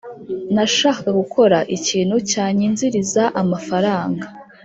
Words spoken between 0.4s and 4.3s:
Nashakaga gukora ikintu cyanyinziriza amafaranga